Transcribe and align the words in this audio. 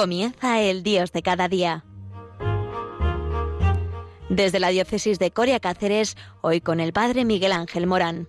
Comienza 0.00 0.62
el 0.62 0.82
Dios 0.82 1.12
de 1.12 1.20
cada 1.20 1.46
día. 1.46 1.84
Desde 4.30 4.58
la 4.58 4.68
diócesis 4.68 5.18
de 5.18 5.30
Coria 5.30 5.60
Cáceres, 5.60 6.16
hoy 6.40 6.62
con 6.62 6.80
el 6.80 6.94
Padre 6.94 7.26
Miguel 7.26 7.52
Ángel 7.52 7.86
Morán. 7.86 8.26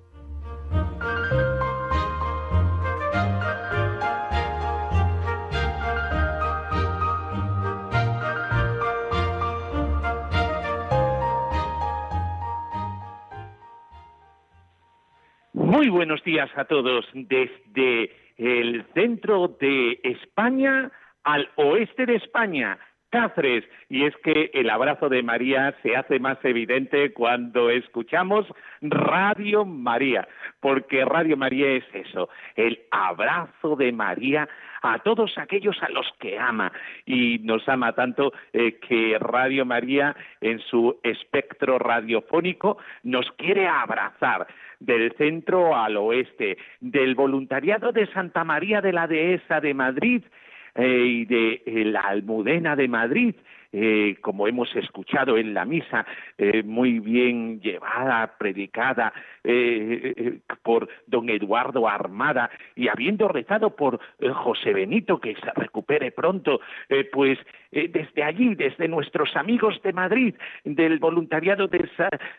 Muy 15.54 15.88
buenos 15.88 16.21
días 16.26 16.50
a 16.57 16.65
todos 16.65 17.06
desde 17.14 18.12
el 18.36 18.86
centro 18.93 19.48
de 19.48 20.01
España 20.04 20.92
al 21.24 21.50
oeste 21.56 22.06
de 22.06 22.16
España, 22.16 22.78
Cáceres. 23.11 23.66
Y 23.89 24.06
es 24.06 24.16
que 24.24 24.50
el 24.54 24.70
abrazo 24.70 25.10
de 25.10 25.21
María 25.21 25.75
se 25.84 25.98
hace 25.98 26.18
más 26.18 26.38
evidente 26.43 27.12
cuando 27.12 27.70
escuchamos 27.70 28.48
Radio 28.82 29.65
María, 29.65 30.28
porque 30.62 31.04
Radio 31.04 31.36
María 31.36 31.71
es 31.71 31.84
eso, 31.93 32.30
el 32.56 32.80
abrazo 32.89 33.76
de 33.76 33.92
María 33.92 34.48
a 34.81 35.00
todos 35.00 35.38
aquellos 35.38 35.78
a 35.84 35.90
los 35.90 36.08
que 36.20 36.40
ama 36.40 36.72
y 37.06 37.40
nos 37.44 37.67
ama 37.67 37.94
tanto 37.94 38.32
eh, 38.54 38.80
que 38.80 39.17
Radio 39.20 39.66
María 39.66 40.16
en 40.40 40.60
su 40.60 40.98
espectro 41.04 41.78
radiofónico 41.80 42.78
nos 43.04 43.30
quiere 43.34 43.67
abrazar 43.67 44.48
del 44.80 45.12
centro 45.17 45.76
al 45.76 45.98
oeste, 45.98 46.58
del 46.80 47.14
voluntariado 47.14 47.92
de 47.92 48.08
Santa 48.08 48.44
María 48.44 48.82
de 48.82 48.94
la 48.94 49.06
Dehesa 49.06 49.60
de 49.60 49.73
Madrid 49.73 50.23
eh, 50.75 51.05
y 51.05 51.25
de 51.25 51.64
eh, 51.66 51.86
la 51.86 52.02
Almudena 52.02 52.75
de 52.75 52.88
Madrid, 52.88 53.36
eh, 53.72 54.17
como 54.22 54.47
hemos 54.47 54.75
escuchado 54.75 55.38
en 55.38 55.53
la 55.53 55.66
misa, 55.66 56.05
muy 56.66 57.00
bien 57.00 57.61
llevada, 57.61 58.36
predicada 58.38 59.14
por 60.64 60.88
don 61.08 61.30
Eduardo 61.30 61.88
Armada 61.88 62.49
y 62.75 62.88
habiendo 62.88 63.27
rezado 63.27 63.75
por 63.75 63.99
José 64.33 64.73
Benito, 64.73 65.19
que 65.19 65.36
se 65.36 65.52
recupere 65.55 66.11
pronto, 66.11 66.59
pues 67.11 67.38
desde 67.72 68.23
allí, 68.23 68.55
desde 68.55 68.88
nuestros 68.88 69.36
amigos 69.36 69.81
de 69.83 69.94
Madrid, 69.94 70.36
del 70.64 70.99
voluntariado 70.99 71.67
de, 71.67 71.89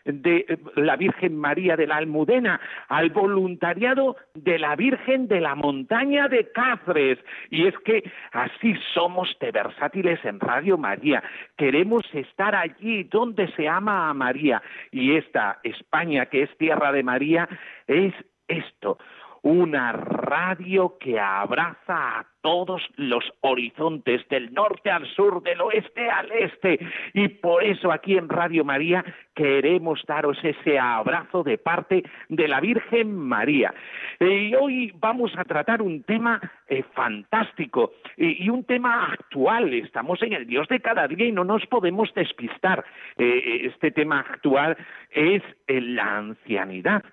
de 0.05 0.59
la 0.75 0.95
Virgen 0.95 1.37
María 1.37 1.75
de 1.75 1.87
la 1.87 1.97
Almudena, 1.97 2.59
al 2.89 3.09
voluntariado 3.09 4.17
de 4.33 4.59
la 4.59 4.75
Virgen 4.75 5.27
de 5.27 5.41
la 5.41 5.55
Montaña 5.55 6.27
de 6.27 6.51
Cáceres. 6.51 7.19
Y 7.49 7.67
es 7.67 7.77
que 7.79 8.03
Así 8.31 8.75
somos 8.93 9.35
de 9.39 9.51
versátiles 9.51 10.23
en 10.25 10.39
Radio 10.39 10.77
María. 10.77 11.22
Queremos 11.57 12.03
estar 12.13 12.55
allí 12.55 13.03
donde 13.03 13.47
se 13.53 13.67
ama 13.67 14.09
a 14.09 14.13
María. 14.13 14.61
Y 14.91 15.15
esta 15.15 15.59
España, 15.63 16.25
que 16.27 16.43
es 16.43 16.57
tierra 16.57 16.91
de 16.91 17.03
María, 17.03 17.47
es 17.87 18.13
esto, 18.47 18.97
una 19.41 19.91
radio 19.91 20.97
que 20.99 21.19
abraza 21.19 22.19
a 22.19 22.32
todos 22.43 22.81
los 22.97 23.23
horizontes, 23.39 24.27
del 24.27 24.53
norte 24.53 24.91
al 24.91 25.07
sur, 25.15 25.41
del 25.41 25.61
oeste 25.61 26.09
al 26.09 26.29
este. 26.33 26.77
Y 27.13 27.29
por 27.29 27.63
eso 27.63 27.89
aquí 27.91 28.17
en 28.17 28.27
Radio 28.27 28.65
María 28.65 29.03
queremos 29.33 30.03
daros 30.05 30.37
ese 30.43 30.77
abrazo 30.77 31.41
de 31.43 31.57
parte 31.57 32.03
de 32.27 32.47
la 32.49 32.59
Virgen 32.59 33.15
María. 33.15 33.73
Y 34.19 34.53
hoy 34.55 34.91
vamos 34.99 35.31
a 35.37 35.45
tratar 35.45 35.81
un 35.81 36.03
tema 36.03 36.39
eh, 36.67 36.83
fantástico 36.93 37.93
y, 38.17 38.49
un 38.49 38.65
tema 38.65 39.13
actual. 39.13 39.73
Estamos 39.73 40.21
en 40.21 40.33
el 40.33 40.45
Dios 40.45 40.67
de 40.67 40.81
cada 40.81 41.07
día 41.07 41.25
y 41.25 41.31
no 41.31 41.45
nos 41.45 41.65
podemos 41.67 42.13
despistar. 42.13 42.83
Eh, 43.17 43.61
este 43.63 43.91
tema 43.91 44.19
actual 44.19 44.75
es 45.11 45.41
eh, 45.67 45.79
la 45.79 46.17
ancianidad. 46.17 47.03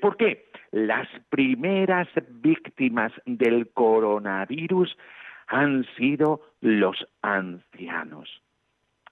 ¿Por 0.00 0.16
qué? 0.16 0.44
Las 0.70 1.08
primeras 1.30 2.06
víctimas 2.28 3.10
del 3.24 3.70
coronavirus 3.72 4.71
han 5.48 5.84
sido 5.96 6.40
los 6.60 7.06
ancianos. 7.20 8.42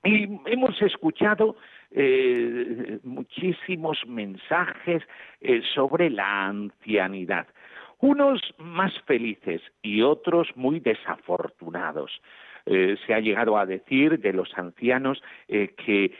Y 0.03 0.25
hemos 0.47 0.81
escuchado 0.81 1.57
eh, 1.91 2.99
muchísimos 3.03 3.99
mensajes 4.07 5.03
eh, 5.41 5.61
sobre 5.75 6.09
la 6.09 6.47
ancianidad, 6.47 7.47
unos 7.99 8.41
más 8.59 8.99
felices 9.03 9.61
y 9.83 10.01
otros 10.01 10.49
muy 10.55 10.81
desafortunados. 10.81 12.23
Eh, 12.65 12.97
se 13.07 13.13
ha 13.13 13.21
llegado 13.21 13.59
a 13.59 13.67
decir 13.67 14.19
de 14.21 14.33
los 14.33 14.57
ancianos 14.57 15.23
que 15.49 16.17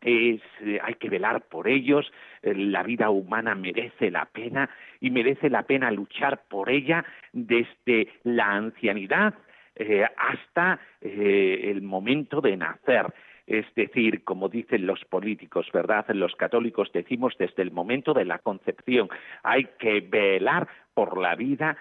es, 0.00 0.40
eh, 0.60 0.78
hay 0.82 0.94
que 0.94 1.08
velar 1.08 1.42
por 1.42 1.68
ellos, 1.68 2.10
eh, 2.42 2.54
la 2.54 2.82
vida 2.82 3.10
humana 3.10 3.54
merece 3.54 4.10
la 4.10 4.24
pena 4.26 4.70
y 5.00 5.10
merece 5.10 5.50
la 5.50 5.64
pena 5.64 5.90
luchar 5.90 6.42
por 6.48 6.70
ella 6.70 7.04
desde 7.32 8.08
la 8.24 8.52
ancianidad 8.52 9.34
eh, 9.76 10.06
hasta 10.16 10.80
el 11.00 11.80
momento 11.82 12.40
de 12.40 12.56
nacer. 12.56 13.06
Es 13.46 13.66
decir, 13.74 14.22
como 14.24 14.48
dicen 14.48 14.86
los 14.86 15.04
políticos, 15.06 15.66
¿verdad? 15.72 16.06
Los 16.10 16.36
católicos 16.36 16.92
decimos 16.92 17.34
desde 17.38 17.62
el 17.62 17.72
momento 17.72 18.12
de 18.12 18.24
la 18.24 18.38
concepción. 18.38 19.08
Hay 19.42 19.64
que 19.78 20.00
velar 20.00 20.68
por 20.94 21.18
la 21.18 21.34
vida 21.34 21.76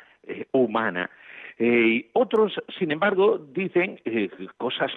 humana. 0.51 1.09
otros, 2.13 2.53
sin 2.79 2.91
embargo, 2.91 3.37
dicen 3.37 3.99
cosas 4.57 4.91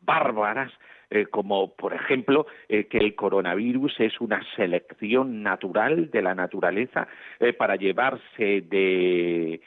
bárbaras 0.00 0.72
eh, 1.08 1.26
como 1.26 1.72
por 1.74 1.94
ejemplo 1.94 2.46
eh, 2.68 2.86
que 2.86 2.98
el 2.98 3.14
coronavirus 3.14 4.00
es 4.00 4.20
una 4.20 4.42
selección 4.56 5.40
natural 5.40 6.10
de 6.10 6.20
la 6.20 6.34
naturaleza 6.34 7.06
eh, 7.38 7.52
para 7.52 7.76
llevarse 7.76 8.62
de 8.62 9.60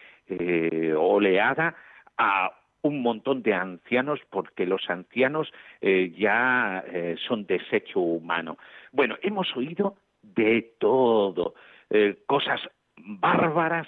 oleada 0.97 1.75
a 2.17 2.51
un 2.81 3.01
montón 3.01 3.41
de 3.41 3.53
ancianos 3.53 4.19
porque 4.29 4.67
los 4.67 4.87
ancianos 4.87 5.51
ya 5.81 6.83
son 7.27 7.47
desecho 7.47 7.99
humano. 7.99 8.59
Bueno, 8.91 9.17
hemos 9.23 9.47
oído 9.57 9.95
de 10.21 10.75
todo, 10.77 11.55
cosas 12.27 12.61
bárbaras 12.95 13.87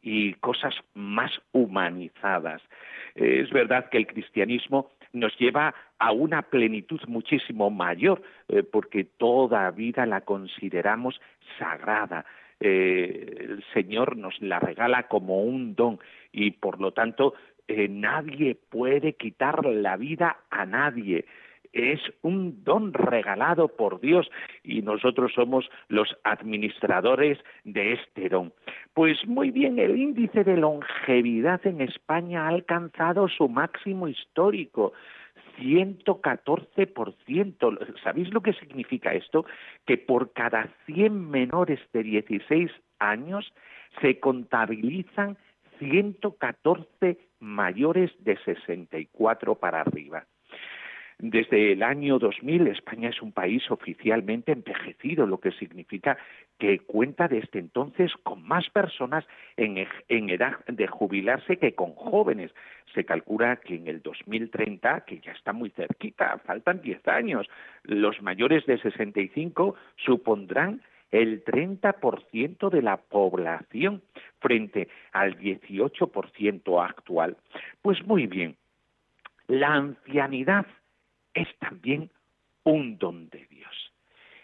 y 0.00 0.34
cosas 0.34 0.74
más 0.94 1.32
humanizadas. 1.50 2.62
es 3.16 3.50
verdad 3.50 3.90
que 3.90 3.98
el 3.98 4.06
cristianismo 4.06 4.92
nos 5.12 5.36
lleva 5.38 5.74
a 5.98 6.12
una 6.12 6.42
plenitud 6.42 7.00
muchísimo 7.06 7.70
mayor, 7.70 8.22
eh, 8.48 8.62
porque 8.62 9.04
toda 9.04 9.70
vida 9.70 10.06
la 10.06 10.22
consideramos 10.22 11.20
sagrada. 11.58 12.24
Eh, 12.60 13.36
el 13.40 13.64
Señor 13.72 14.16
nos 14.16 14.40
la 14.40 14.58
regala 14.58 15.04
como 15.08 15.42
un 15.42 15.74
don 15.74 15.98
y 16.32 16.52
por 16.52 16.80
lo 16.80 16.92
tanto 16.92 17.34
eh, 17.68 17.88
nadie 17.88 18.56
puede 18.68 19.14
quitar 19.14 19.64
la 19.64 19.96
vida 19.96 20.38
a 20.50 20.66
nadie 20.66 21.24
es 21.72 22.00
un 22.22 22.64
don 22.64 22.92
regalado 22.92 23.68
por 23.68 24.00
Dios 24.00 24.28
y 24.62 24.82
nosotros 24.82 25.32
somos 25.34 25.70
los 25.88 26.14
administradores 26.24 27.38
de 27.64 27.94
este 27.94 28.28
don. 28.28 28.52
Pues 28.94 29.26
muy 29.26 29.50
bien, 29.50 29.78
el 29.78 29.98
índice 29.98 30.44
de 30.44 30.56
longevidad 30.56 31.66
en 31.66 31.80
España 31.80 32.44
ha 32.44 32.48
alcanzado 32.48 33.28
su 33.28 33.48
máximo 33.48 34.08
histórico. 34.08 34.92
114%. 35.58 38.00
¿Sabéis 38.02 38.32
lo 38.32 38.40
que 38.40 38.54
significa 38.54 39.12
esto? 39.12 39.44
Que 39.86 39.98
por 39.98 40.32
cada 40.32 40.70
100 40.86 41.30
menores 41.30 41.78
de 41.92 42.02
16 42.02 42.70
años 42.98 43.52
se 44.00 44.18
contabilizan 44.20 45.36
114 45.78 47.18
mayores 47.40 48.10
de 48.20 48.38
64 48.44 49.56
para 49.56 49.80
arriba. 49.80 50.24
Desde 51.22 51.72
el 51.72 51.82
año 51.82 52.18
2000 52.18 52.68
España 52.68 53.10
es 53.10 53.20
un 53.20 53.32
país 53.32 53.70
oficialmente 53.70 54.52
envejecido, 54.52 55.26
lo 55.26 55.38
que 55.38 55.52
significa 55.52 56.16
que 56.58 56.78
cuenta 56.78 57.28
desde 57.28 57.58
entonces 57.58 58.10
con 58.22 58.42
más 58.42 58.70
personas 58.70 59.26
en, 59.58 59.76
edad 60.08 60.64
de 60.66 60.86
jubilarse 60.86 61.58
que 61.58 61.74
con 61.74 61.92
jóvenes. 61.92 62.52
Se 62.94 63.04
calcula 63.04 63.56
que 63.56 63.74
en 63.74 63.88
el 63.88 64.00
2030, 64.00 65.02
que 65.02 65.20
ya 65.20 65.32
está 65.32 65.52
muy 65.52 65.68
cerquita, 65.70 66.38
faltan 66.46 66.80
10 66.80 67.06
años, 67.08 67.46
los 67.82 68.22
mayores 68.22 68.64
de 68.64 68.78
65 68.78 69.74
supondrán 69.96 70.80
el 71.10 71.44
30% 71.44 72.70
de 72.70 72.80
la 72.80 72.96
población 72.96 74.00
frente 74.38 74.88
al 75.12 75.38
18% 75.38 76.82
actual. 76.82 77.36
Pues 77.82 78.02
muy 78.06 78.26
bien, 78.26 78.56
la 79.48 79.74
ancianidad 79.74 80.64
es 81.34 81.48
también 81.58 82.10
un 82.64 82.98
don 82.98 83.28
de 83.30 83.46
Dios 83.46 83.90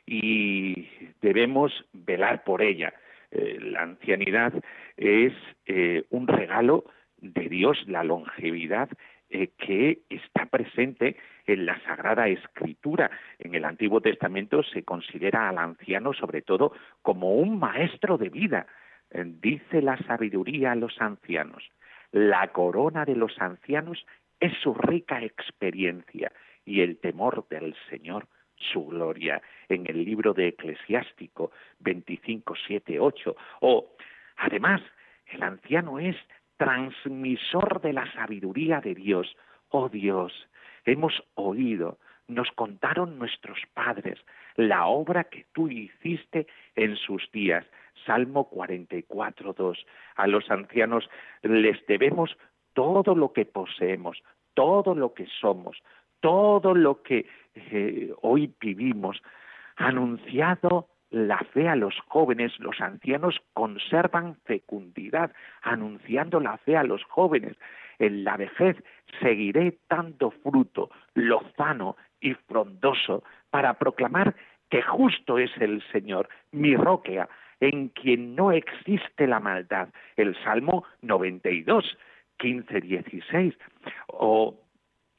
y 0.06 0.88
debemos 1.20 1.72
velar 1.92 2.44
por 2.44 2.62
ella. 2.62 2.94
Eh, 3.30 3.58
la 3.60 3.82
ancianidad 3.82 4.52
es 4.96 5.32
eh, 5.66 6.04
un 6.10 6.28
regalo 6.28 6.84
de 7.18 7.48
Dios, 7.48 7.84
la 7.88 8.04
longevidad 8.04 8.88
eh, 9.28 9.48
que 9.58 10.02
está 10.08 10.46
presente 10.46 11.16
en 11.46 11.66
la 11.66 11.80
Sagrada 11.82 12.28
Escritura. 12.28 13.10
En 13.40 13.54
el 13.54 13.64
Antiguo 13.64 14.00
Testamento 14.00 14.62
se 14.62 14.84
considera 14.84 15.48
al 15.48 15.58
anciano 15.58 16.12
sobre 16.12 16.42
todo 16.42 16.72
como 17.02 17.34
un 17.34 17.58
maestro 17.58 18.16
de 18.16 18.28
vida. 18.28 18.66
Dice 19.12 19.82
la 19.82 19.96
sabiduría 19.98 20.72
a 20.72 20.76
los 20.76 21.00
ancianos, 21.00 21.62
la 22.10 22.48
corona 22.48 23.04
de 23.04 23.14
los 23.14 23.40
ancianos 23.40 24.04
es 24.40 24.52
su 24.60 24.74
rica 24.74 25.22
experiencia 25.22 26.32
y 26.66 26.82
el 26.82 26.98
temor 26.98 27.46
del 27.48 27.74
Señor 27.88 28.26
su 28.56 28.86
gloria 28.86 29.40
en 29.68 29.86
el 29.86 30.04
libro 30.04 30.32
de 30.32 30.48
Eclesiástico 30.48 31.52
25, 31.80 32.54
7, 32.66 33.00
8. 33.00 33.36
O, 33.60 33.92
además, 34.36 34.82
el 35.26 35.42
anciano 35.42 35.98
es 35.98 36.16
transmisor 36.56 37.80
de 37.80 37.92
la 37.92 38.10
sabiduría 38.12 38.80
de 38.80 38.94
Dios. 38.94 39.36
Oh 39.68 39.88
Dios, 39.88 40.32
hemos 40.84 41.22
oído, 41.34 41.98
nos 42.28 42.50
contaron 42.52 43.18
nuestros 43.18 43.58
padres 43.74 44.18
la 44.56 44.86
obra 44.86 45.24
que 45.24 45.46
tú 45.52 45.68
hiciste 45.68 46.46
en 46.74 46.96
sus 46.96 47.30
días. 47.30 47.66
Salmo 48.06 48.48
44, 48.48 49.52
2. 49.52 49.86
A 50.16 50.26
los 50.26 50.50
ancianos 50.50 51.08
les 51.42 51.84
debemos 51.86 52.36
todo 52.72 53.14
lo 53.14 53.32
que 53.32 53.44
poseemos, 53.44 54.22
todo 54.54 54.94
lo 54.94 55.12
que 55.14 55.26
somos, 55.40 55.82
todo 56.26 56.74
lo 56.74 57.02
que 57.02 57.24
eh, 57.54 58.12
hoy 58.20 58.52
vivimos, 58.60 59.22
anunciado 59.76 60.88
la 61.10 61.38
fe 61.38 61.68
a 61.68 61.76
los 61.76 61.94
jóvenes, 62.08 62.58
los 62.58 62.80
ancianos 62.80 63.40
conservan 63.52 64.34
fecundidad, 64.44 65.30
anunciando 65.62 66.40
la 66.40 66.56
fe 66.56 66.76
a 66.76 66.82
los 66.82 67.04
jóvenes. 67.04 67.56
En 68.00 68.24
la 68.24 68.36
vejez 68.36 68.76
seguiré 69.20 69.78
dando 69.88 70.32
fruto 70.32 70.90
lozano 71.14 71.96
y 72.20 72.34
frondoso 72.34 73.22
para 73.50 73.74
proclamar 73.74 74.34
que 74.68 74.82
justo 74.82 75.38
es 75.38 75.52
el 75.60 75.80
Señor, 75.92 76.28
mi 76.50 76.74
roquea, 76.74 77.28
en 77.60 77.90
quien 77.90 78.34
no 78.34 78.50
existe 78.50 79.28
la 79.28 79.38
maldad. 79.38 79.90
El 80.16 80.34
Salmo 80.42 80.82
92, 81.02 81.96
15, 82.38 82.80
16. 82.80 83.54
O 84.08 84.65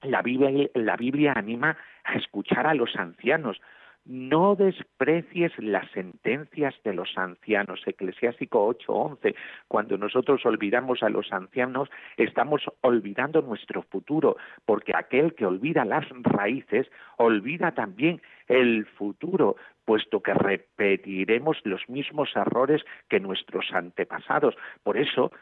la 0.01 0.21
Biblia, 0.21 1.33
anima 1.35 1.77
a 2.03 2.15
escuchar 2.15 2.67
a 2.67 2.73
los 2.73 2.95
ancianos. 2.95 3.59
No 4.05 4.55
desprecies 4.55 5.51
las 5.57 5.91
sentencias 5.91 6.73
de 6.85 6.93
los 6.93 7.17
ancianos. 7.17 7.81
Eclesiástico 7.85 8.65
8:11. 8.65 9.35
Cuando 9.67 9.97
nosotros 9.97 10.45
olvidamos 10.45 11.03
a 11.03 11.09
los 11.09 11.33
ancianos, 11.33 11.89
estamos 12.15 12.61
olvidando 12.81 13.41
nuestro 13.41 13.81
futuro, 13.81 14.37
porque 14.65 14.93
aquel 14.95 15.35
que 15.35 15.45
olvida 15.45 15.83
las 15.83 16.05
raíces, 16.23 16.89
olvida 17.17 17.73
también 17.73 18.21
el 18.47 18.85
futuro, 18.85 19.57
puesto 19.83 20.21
que 20.21 20.33
repetiremos 20.33 21.57
los 21.65 21.89
mismos 21.89 22.29
errores 22.33 22.85
que 23.09 23.19
nuestros 23.19 23.73
antepasados. 23.73 24.55
Por 24.83 24.95
eso, 24.95 25.33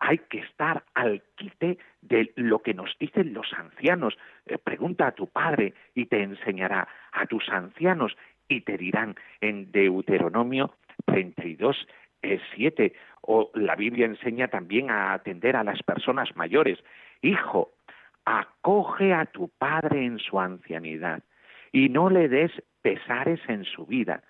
hay 0.00 0.18
que 0.18 0.38
estar 0.38 0.82
al 0.94 1.22
quite 1.36 1.78
de 2.00 2.32
lo 2.36 2.60
que 2.60 2.74
nos 2.74 2.96
dicen 2.98 3.34
los 3.34 3.52
ancianos. 3.52 4.18
Eh, 4.46 4.58
pregunta 4.58 5.06
a 5.06 5.12
tu 5.12 5.26
padre 5.26 5.74
y 5.94 6.06
te 6.06 6.22
enseñará, 6.22 6.88
a 7.12 7.26
tus 7.26 7.48
ancianos 7.50 8.16
y 8.48 8.62
te 8.62 8.76
dirán 8.76 9.14
en 9.40 9.70
Deuteronomio 9.70 10.74
32, 11.06 11.86
7. 12.54 12.84
Eh, 12.84 12.92
o 13.22 13.50
la 13.54 13.76
Biblia 13.76 14.06
enseña 14.06 14.48
también 14.48 14.90
a 14.90 15.12
atender 15.12 15.54
a 15.54 15.64
las 15.64 15.82
personas 15.82 16.34
mayores. 16.34 16.78
Hijo, 17.20 17.70
acoge 18.24 19.12
a 19.12 19.26
tu 19.26 19.48
padre 19.48 20.06
en 20.06 20.18
su 20.18 20.40
ancianidad 20.40 21.22
y 21.72 21.90
no 21.90 22.08
le 22.08 22.28
des 22.28 22.50
pesares 22.82 23.40
en 23.48 23.64
su 23.64 23.86
vida. 23.86 24.22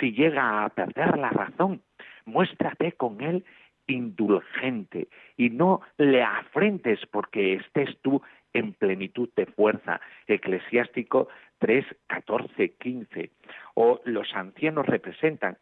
Si 0.00 0.12
llega 0.12 0.64
a 0.64 0.68
perder 0.70 1.16
la 1.16 1.30
razón, 1.30 1.82
muéstrate 2.24 2.92
con 2.92 3.20
él 3.20 3.44
indulgente 3.86 5.08
y 5.36 5.50
no 5.50 5.80
le 5.98 6.22
afrentes 6.22 7.00
porque 7.10 7.54
estés 7.54 7.98
tú 8.02 8.22
en 8.52 8.74
plenitud 8.74 9.28
de 9.36 9.46
fuerza. 9.46 10.00
Eclesiástico 10.26 11.28
3, 11.58 11.84
14, 12.06 12.74
15. 12.74 13.30
O 13.74 14.00
los 14.04 14.32
ancianos 14.34 14.86
representan, 14.86 15.56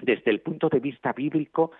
desde 0.00 0.30
el 0.30 0.40
punto 0.40 0.68
de 0.68 0.80
vista 0.80 1.12
bíblico, 1.12 1.72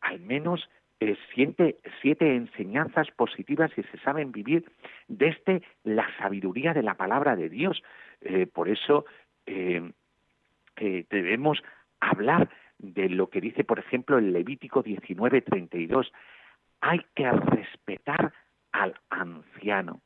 al 0.00 0.20
menos 0.20 0.68
eh, 1.00 1.16
siete, 1.34 1.78
siete, 2.00 2.36
enseñanzas 2.36 3.10
positivas 3.10 3.70
y 3.76 3.82
se 3.82 3.98
saben 3.98 4.30
vivir 4.30 4.64
desde 5.08 5.62
la 5.84 6.06
sabiduría 6.18 6.74
de 6.74 6.82
la 6.82 6.94
palabra 6.94 7.34
de 7.34 7.48
Dios. 7.48 7.82
Eh, 8.20 8.46
por 8.46 8.68
eso 8.68 9.04
eh, 9.46 9.92
debemos 10.76 11.62
hablar 12.00 12.48
de 12.82 13.08
lo 13.08 13.30
que 13.30 13.40
dice, 13.40 13.64
por 13.64 13.78
ejemplo, 13.78 14.18
el 14.18 14.32
Levítico 14.32 14.82
19:32. 14.82 16.12
Hay 16.80 17.00
que 17.14 17.30
respetar 17.30 18.32
al 18.72 18.94
anciano. 19.08 20.00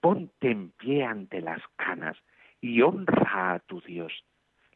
Ponte 0.00 0.50
en 0.50 0.70
pie 0.70 1.04
ante 1.04 1.40
las 1.40 1.60
canas 1.76 2.16
y 2.60 2.80
honra 2.82 3.54
a 3.54 3.58
tu 3.58 3.80
Dios. 3.80 4.12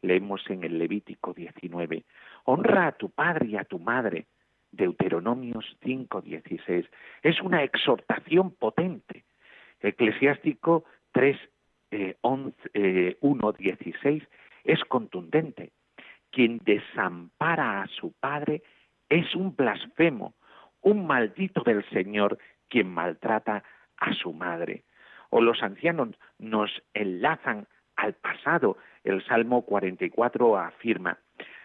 Leemos 0.02 0.42
en 0.50 0.64
el 0.64 0.78
Levítico 0.78 1.32
19. 1.32 2.04
Honra 2.44 2.88
a 2.88 2.92
tu 2.92 3.08
padre 3.10 3.46
y 3.46 3.56
a 3.56 3.64
tu 3.64 3.78
madre. 3.78 4.26
Deuteronomios 4.72 5.76
5:16. 5.82 6.86
Es 7.22 7.40
una 7.40 7.62
exhortación 7.62 8.50
potente. 8.50 9.24
Eclesiástico 9.80 10.84
3, 11.12 11.36
eh, 11.92 12.16
16 13.58 14.22
eh, 14.22 14.28
es 14.64 14.84
contundente 14.84 15.72
quien 16.32 16.58
desampara 16.64 17.82
a 17.82 17.86
su 17.86 18.12
padre 18.18 18.62
es 19.08 19.34
un 19.34 19.54
blasfemo, 19.54 20.34
un 20.80 21.06
maldito 21.06 21.62
del 21.62 21.88
Señor 21.90 22.38
quien 22.68 22.92
maltrata 22.92 23.62
a 23.98 24.12
su 24.14 24.32
madre. 24.32 24.82
O 25.30 25.40
los 25.40 25.62
ancianos 25.62 26.08
nos 26.38 26.70
enlazan 26.94 27.66
al 27.96 28.14
pasado. 28.14 28.78
El 29.04 29.24
Salmo 29.24 29.62
44 29.62 30.56
afirma, 30.56 31.18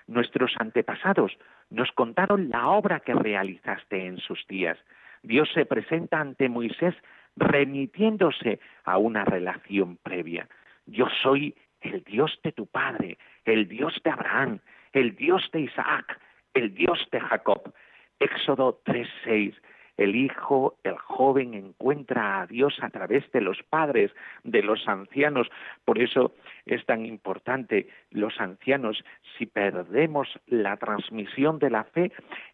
nuestros 0.07 0.53
antepasados 0.59 1.37
nos 1.69 1.91
contaron 1.93 2.49
la 2.49 2.67
obra 2.69 2.99
que 2.99 3.13
realizaste 3.13 4.05
en 4.05 4.17
sus 4.17 4.45
días. 4.47 4.77
Dios 5.23 5.49
se 5.53 5.65
presenta 5.65 6.19
ante 6.19 6.49
Moisés 6.49 6.95
remitiéndose 7.35 8.59
a 8.83 8.97
una 8.97 9.25
relación 9.25 9.97
previa. 9.97 10.47
Yo 10.85 11.07
soy 11.21 11.55
el 11.81 12.03
Dios 12.03 12.39
de 12.43 12.51
tu 12.51 12.65
padre, 12.65 13.17
el 13.47 13.67
Dios 13.67 13.99
de 14.03 14.11
Abraham, 14.11 14.59
el 14.93 15.15
Dios 15.15 15.49
de 15.51 15.61
Isaac, 15.61 16.19
el 16.53 16.73
Dios 16.75 17.07
de 17.11 17.19
Jacob. 17.19 17.73
Éxodo 18.19 18.81
3:6. 18.85 19.55
El 19.95 20.15
hijo, 20.15 20.77
el 20.83 20.95
joven 20.97 21.55
encuentra 21.55 22.41
a 22.41 22.45
Dios 22.45 22.77
a 22.81 22.89
través 22.89 23.31
de 23.31 23.41
los 23.41 23.63
padres, 23.63 24.11
de 24.43 24.61
los 24.61 24.87
ancianos. 24.87 25.47
Por 25.85 25.97
eso 25.99 26.35
es 26.67 26.85
tan 26.85 27.05
importante 27.05 27.87
los 28.11 28.39
ancianos. 28.39 29.03
Si 29.37 29.47
perdemos 29.47 30.27
la 30.45 30.77
transmisión 30.77 31.57
de 31.57 31.71
la 31.71 31.83
fe 31.85 32.11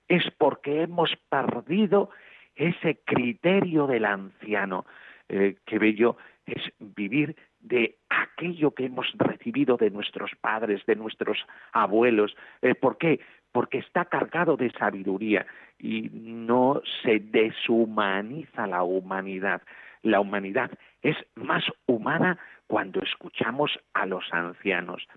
es 0.07 0.23
porque 0.37 0.83
hemos 0.83 1.13
perdido 1.29 2.11
ese 2.55 2.99
criterio 3.03 3.87
del 3.87 4.05
anciano. 4.05 4.85
Eh, 5.27 5.57
qué 5.65 5.79
bello 5.79 6.15
es 6.45 6.61
vivir 6.79 7.35
de 7.59 7.97
aquello 8.09 8.71
que 8.71 8.85
hemos 8.85 9.07
recibido 9.15 9.77
de 9.77 9.89
nuestros 9.89 10.31
padres, 10.41 10.85
de 10.85 10.95
nuestros 10.95 11.37
abuelos. 11.71 12.35
Eh, 12.61 12.75
¿Por 12.75 12.97
qué? 12.97 13.19
Porque 13.51 13.79
está 13.79 14.05
cargado 14.05 14.57
de 14.57 14.71
sabiduría 14.71 15.45
y 15.79 16.09
no 16.11 16.81
se 17.01 17.19
deshumaniza 17.19 18.67
la 18.67 18.83
humanidad. 18.83 19.61
La 20.01 20.19
humanidad 20.19 20.71
es 21.01 21.15
más 21.35 21.63
humana 21.85 22.37
cuando 22.67 23.01
escuchamos 23.01 23.71
a 23.93 24.05
los 24.05 24.25
ancianos. 24.31 25.07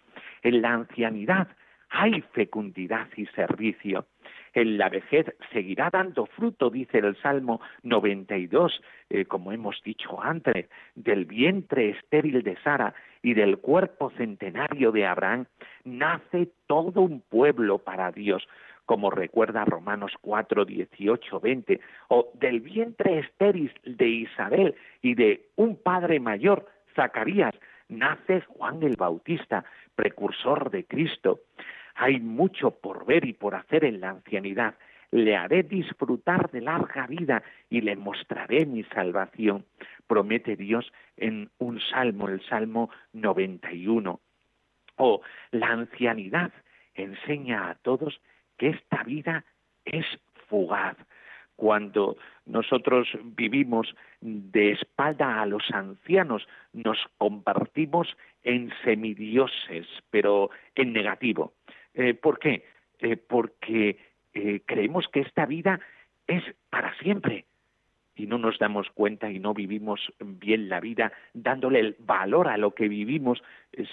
En 0.42 0.62
la 0.62 0.75
ancianidad 0.75 1.49
hay 1.88 2.21
fecundidad 2.33 3.09
y 3.16 3.26
servicio 3.26 4.06
en 4.56 4.78
la 4.78 4.88
vejez 4.88 5.26
seguirá 5.52 5.90
dando 5.90 6.25
fruto, 6.25 6.70
dice 6.70 6.98
el 6.98 7.14
Salmo 7.20 7.60
92, 7.82 8.80
eh, 9.10 9.26
como 9.26 9.52
hemos 9.52 9.82
dicho 9.84 10.22
antes, 10.22 10.70
del 10.94 11.26
vientre 11.26 11.90
estéril 11.90 12.42
de 12.42 12.56
Sara 12.64 12.94
y 13.22 13.34
del 13.34 13.58
cuerpo 13.58 14.10
centenario 14.16 14.92
de 14.92 15.06
Abraham, 15.06 15.44
nace 15.84 16.48
todo 16.66 17.02
un 17.02 17.20
pueblo 17.20 17.78
para 17.78 18.10
Dios, 18.12 18.48
como 18.86 19.10
recuerda 19.10 19.66
Romanos 19.66 20.12
4, 20.22 20.64
18, 20.64 21.38
20, 21.38 21.80
o 22.08 22.30
del 22.32 22.60
vientre 22.60 23.18
estéril 23.18 23.75
de 23.84 24.08
Isabel 24.08 24.75
y 25.02 25.14
de 25.16 25.50
un 25.56 25.76
padre 25.76 26.18
mayor, 26.18 26.64
Zacarías, 26.94 27.54
nace 27.90 28.40
Juan 28.48 28.82
el 28.82 28.96
Bautista, 28.96 29.66
precursor 29.94 30.70
de 30.70 30.84
Cristo. 30.84 31.40
Hay 31.97 32.21
mucho 32.21 32.73
por 32.73 33.07
ver 33.07 33.25
y 33.25 33.33
por 33.33 33.55
hacer 33.55 33.85
en 33.85 34.00
la 34.00 34.11
ancianidad. 34.11 34.75
le 35.12 35.37
haré 35.37 35.62
disfrutar 35.62 36.50
de 36.50 36.61
larga 36.61 37.07
vida 37.07 37.43
y 37.71 37.81
le 37.81 37.97
mostraré 37.97 38.67
mi 38.67 38.83
salvación. 38.85 39.65
Promete 40.07 40.57
Dios 40.57 40.93
en 41.17 41.49
un 41.59 41.81
salmo, 41.81 42.29
el 42.29 42.43
Salmo 42.43 42.91
91. 43.12 44.21
O 44.97 45.23
la 45.53 45.69
ancianidad 45.69 46.53
enseña 46.95 47.71
a 47.71 47.76
todos 47.76 48.21
que 48.59 48.71
esta 48.71 49.05
vida 49.05 49.45
es 49.85 50.05
fugaz. 50.49 50.97
Cuando 51.55 52.17
nosotros 52.45 53.09
vivimos 53.23 53.95
de 54.21 54.73
espalda 54.73 55.41
a 55.41 55.47
los 55.47 55.71
ancianos, 55.73 56.47
nos 56.75 56.99
convertimos 57.17 58.15
en 58.43 58.71
semidioses, 58.85 59.87
pero 60.11 60.50
en 60.75 60.93
negativo. 60.93 61.55
Eh, 61.97 62.15
¿Por 62.15 62.38
qué? 62.38 62.65
Eh, 63.00 63.17
porque 63.17 63.99
eh, 64.33 64.61
creemos 64.65 65.09
que 65.09 65.21
esta 65.21 65.47
vida 65.47 65.81
es 66.26 66.43
para 66.71 66.97
siempre 66.99 67.47
y 68.15 68.26
no 68.26 68.38
nos 68.38 68.59
damos 68.59 68.88
cuenta 68.91 69.31
y 69.31 69.38
no 69.38 69.55
vivimos 69.55 70.12
bien 70.21 70.69
la 70.69 70.81
vida 70.81 71.12
dándole 71.35 71.81
el 71.81 71.97
valor 71.99 72.49
a 72.49 72.57
lo 72.57 72.75
que 72.75 72.88
vivimos 72.88 73.43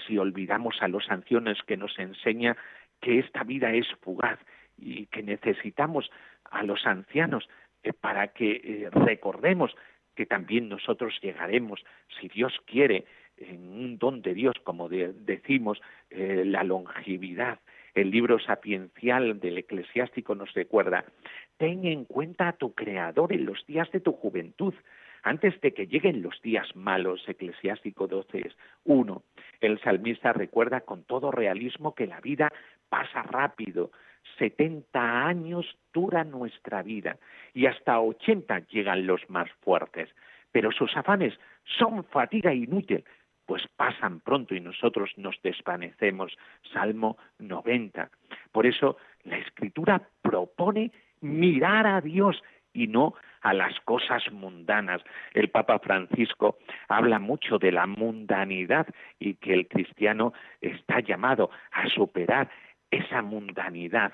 si 0.06 0.16
olvidamos 0.16 0.76
a 0.80 0.88
los 0.88 1.10
ancianos 1.10 1.58
que 1.66 1.76
nos 1.76 1.98
enseña 1.98 2.56
que 3.00 3.18
esta 3.18 3.44
vida 3.44 3.72
es 3.72 3.86
fugaz 4.00 4.38
y 4.78 5.06
que 5.06 5.22
necesitamos 5.22 6.10
a 6.50 6.62
los 6.62 6.86
ancianos 6.86 7.48
para 8.00 8.28
que 8.28 8.88
recordemos 8.92 9.76
que 10.14 10.26
también 10.26 10.68
nosotros 10.68 11.18
llegaremos, 11.20 11.84
si 12.18 12.28
Dios 12.28 12.54
quiere, 12.64 13.04
en 13.36 13.68
un 13.68 13.98
don 13.98 14.22
de 14.22 14.34
Dios, 14.34 14.54
como 14.62 14.88
decimos, 14.88 15.80
eh, 16.10 16.44
la 16.46 16.62
longevidad. 16.64 17.58
El 17.94 18.10
libro 18.10 18.40
sapiencial 18.40 19.38
del 19.38 19.58
eclesiástico 19.58 20.34
nos 20.34 20.52
recuerda, 20.52 21.04
ten 21.58 21.84
en 21.86 22.04
cuenta 22.04 22.48
a 22.48 22.52
tu 22.54 22.74
Creador 22.74 23.32
en 23.32 23.46
los 23.46 23.64
días 23.66 23.90
de 23.92 24.00
tu 24.00 24.12
juventud, 24.12 24.74
antes 25.22 25.58
de 25.60 25.72
que 25.72 25.86
lleguen 25.86 26.20
los 26.20 26.40
días 26.42 26.74
malos, 26.74 27.22
eclesiástico 27.28 28.08
12 28.08 28.50
uno. 28.84 29.22
El 29.60 29.80
salmista 29.80 30.32
recuerda 30.32 30.80
con 30.80 31.04
todo 31.04 31.30
realismo 31.30 31.94
que 31.94 32.06
la 32.06 32.20
vida 32.20 32.52
pasa 32.88 33.22
rápido, 33.22 33.90
70 34.38 35.26
años 35.26 35.64
dura 35.92 36.24
nuestra 36.24 36.82
vida 36.82 37.16
y 37.54 37.66
hasta 37.66 38.00
80 38.00 38.66
llegan 38.70 39.06
los 39.06 39.28
más 39.30 39.50
fuertes, 39.60 40.10
pero 40.50 40.72
sus 40.72 40.96
afanes 40.96 41.34
son 41.78 42.04
fatiga 42.04 42.52
inútil, 42.52 43.04
pues 43.46 43.62
pasan 43.76 44.20
pronto 44.20 44.54
y 44.54 44.60
nosotros 44.60 45.10
nos 45.16 45.40
desvanecemos. 45.42 46.36
Salmo 46.72 47.16
90. 47.38 48.10
Por 48.52 48.66
eso 48.66 48.96
la 49.24 49.38
Escritura 49.38 50.02
propone 50.22 50.92
mirar 51.20 51.86
a 51.86 52.00
Dios 52.00 52.42
y 52.72 52.86
no 52.86 53.14
a 53.40 53.54
las 53.54 53.78
cosas 53.80 54.22
mundanas. 54.32 55.02
El 55.32 55.50
Papa 55.50 55.78
Francisco 55.78 56.58
habla 56.88 57.18
mucho 57.18 57.58
de 57.58 57.72
la 57.72 57.86
mundanidad 57.86 58.86
y 59.18 59.34
que 59.34 59.54
el 59.54 59.68
cristiano 59.68 60.32
está 60.60 61.00
llamado 61.00 61.50
a 61.72 61.88
superar 61.88 62.50
esa 62.90 63.22
mundanidad. 63.22 64.12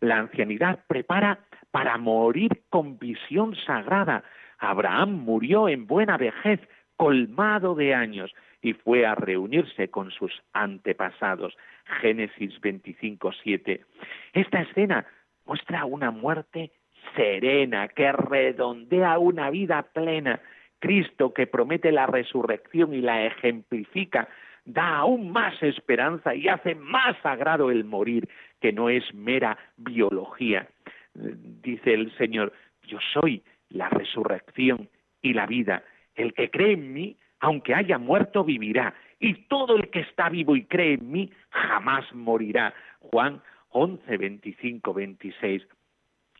La 0.00 0.18
ancianidad 0.18 0.84
prepara 0.86 1.38
para 1.70 1.96
morir 1.96 2.62
con 2.70 2.98
visión 2.98 3.54
sagrada. 3.54 4.24
Abraham 4.58 5.24
murió 5.24 5.68
en 5.68 5.86
buena 5.86 6.16
vejez, 6.16 6.60
colmado 6.96 7.74
de 7.74 7.94
años, 7.94 8.32
y 8.62 8.72
fue 8.74 9.04
a 9.04 9.14
reunirse 9.14 9.88
con 9.88 10.10
sus 10.12 10.32
antepasados. 10.52 11.56
Génesis 12.00 12.58
25, 12.60 13.32
7. 13.42 13.84
Esta 14.32 14.62
escena 14.62 15.04
muestra 15.44 15.84
una 15.84 16.10
muerte 16.10 16.70
serena 17.16 17.88
que 17.88 18.12
redondea 18.12 19.18
una 19.18 19.50
vida 19.50 19.82
plena. 19.82 20.40
Cristo 20.78 21.32
que 21.32 21.46
promete 21.46 21.92
la 21.92 22.06
resurrección 22.06 22.94
y 22.94 23.00
la 23.00 23.26
ejemplifica 23.26 24.28
da 24.64 24.98
aún 24.98 25.30
más 25.30 25.60
esperanza 25.62 26.34
y 26.34 26.48
hace 26.48 26.74
más 26.74 27.16
sagrado 27.22 27.70
el 27.70 27.84
morir, 27.84 28.28
que 28.60 28.72
no 28.72 28.88
es 28.88 29.12
mera 29.12 29.58
biología. 29.76 30.68
Dice 31.14 31.94
el 31.94 32.16
Señor, 32.16 32.52
yo 32.84 32.98
soy 33.12 33.42
la 33.70 33.88
resurrección 33.88 34.88
y 35.20 35.34
la 35.34 35.46
vida. 35.46 35.82
El 36.14 36.32
que 36.34 36.50
cree 36.50 36.72
en 36.72 36.92
mí, 36.92 37.16
aunque 37.42 37.74
haya 37.74 37.98
muerto, 37.98 38.44
vivirá. 38.44 38.94
Y 39.20 39.34
todo 39.48 39.76
el 39.76 39.90
que 39.90 40.00
está 40.00 40.30
vivo 40.30 40.56
y 40.56 40.64
cree 40.64 40.94
en 40.94 41.10
mí, 41.10 41.30
jamás 41.50 42.12
morirá. 42.14 42.72
Juan 43.00 43.42
11, 43.70 44.16
25, 44.16 44.94
26. 44.94 45.66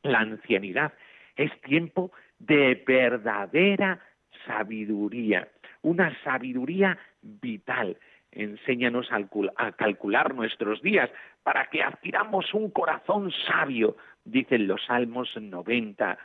La 0.04 0.20
ancianidad 0.20 0.92
es 1.36 1.50
tiempo 1.62 2.12
de 2.38 2.82
verdadera 2.86 4.00
sabiduría, 4.46 5.48
una 5.82 6.16
sabiduría 6.22 6.98
vital 7.20 7.96
enséñanos 8.32 9.08
a 9.12 9.72
calcular 9.72 10.34
nuestros 10.34 10.82
días 10.82 11.10
para 11.42 11.66
que 11.66 11.82
adquiramos 11.82 12.52
un 12.54 12.70
corazón 12.70 13.30
sabio, 13.46 13.96
dicen 14.24 14.66
los 14.66 14.84
Salmos 14.86 15.36
90. 15.36 16.18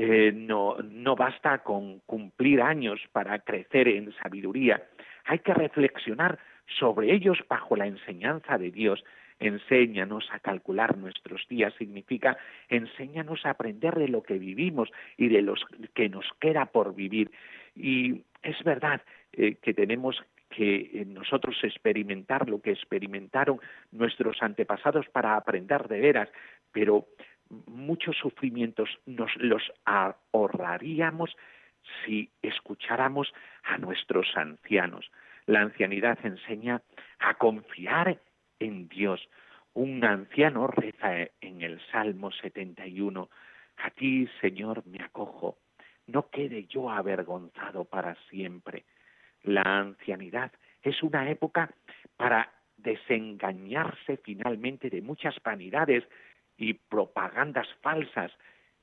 Eh, 0.00 0.30
no, 0.32 0.76
basta 1.16 1.58
con 1.58 1.98
cumplir 2.06 2.62
años 2.62 3.00
para 3.10 3.40
crecer 3.40 3.88
en 3.88 4.12
sabiduría, 4.22 4.80
hay 5.24 5.40
que 5.40 5.52
reflexionar 5.52 6.38
sobre 6.78 7.12
ellos 7.12 7.38
bajo 7.48 7.74
la 7.74 7.88
enseñanza 7.88 8.58
de 8.58 8.70
Dios. 8.70 9.02
Enséñanos 9.40 10.28
a 10.30 10.38
calcular 10.38 10.96
nuestros 10.96 11.48
días 11.48 11.74
significa 11.78 12.38
enséñanos 12.68 13.44
a 13.44 13.50
aprender 13.50 13.96
de 13.96 14.06
lo 14.06 14.22
que 14.22 14.38
vivimos 14.38 14.88
y 15.16 15.30
de 15.30 15.42
los 15.42 15.64
que 15.94 16.08
nos 16.08 16.26
queda 16.38 16.66
por 16.66 16.94
vivir. 16.94 17.32
Y 17.74 18.22
es 18.44 18.62
verdad 18.62 19.02
eh, 19.32 19.56
que 19.56 19.74
tenemos 19.74 20.22
que 20.48 20.76
eh, 20.76 21.04
nosotros 21.08 21.56
experimentar 21.64 22.48
lo 22.48 22.60
que 22.62 22.70
experimentaron 22.70 23.60
nuestros 23.90 24.40
antepasados 24.44 25.08
para 25.08 25.34
aprender 25.34 25.88
de 25.88 25.98
veras, 25.98 26.28
pero 26.70 27.08
muchos 27.66 28.16
sufrimientos 28.16 28.88
nos 29.06 29.34
los 29.36 29.62
ahorraríamos 29.84 31.34
si 32.04 32.30
escucháramos 32.42 33.32
a 33.64 33.78
nuestros 33.78 34.26
ancianos. 34.36 35.10
La 35.46 35.60
ancianidad 35.60 36.18
enseña 36.24 36.82
a 37.18 37.34
confiar 37.34 38.18
en 38.58 38.88
Dios. 38.88 39.28
Un 39.74 40.04
anciano 40.04 40.66
reza 40.66 41.28
en 41.40 41.62
el 41.62 41.80
Salmo 41.90 42.30
71, 42.32 43.30
a 43.76 43.90
ti, 43.90 44.28
Señor, 44.40 44.84
me 44.86 45.02
acojo, 45.02 45.58
no 46.06 46.28
quede 46.30 46.64
yo 46.64 46.90
avergonzado 46.90 47.84
para 47.84 48.16
siempre. 48.28 48.84
La 49.42 49.62
ancianidad 49.62 50.50
es 50.82 51.02
una 51.02 51.30
época 51.30 51.70
para 52.16 52.52
desengañarse 52.76 54.16
finalmente 54.18 54.90
de 54.90 55.02
muchas 55.02 55.34
vanidades 55.42 56.04
y 56.58 56.74
propagandas 56.74 57.68
falsas 57.80 58.32